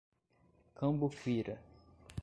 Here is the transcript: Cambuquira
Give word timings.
Cambuquira 0.79 1.55